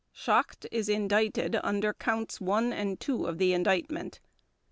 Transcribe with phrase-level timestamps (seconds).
[0.13, 4.19] SCHACHT Schacht is indicted under Counts One and Two of the Indictment.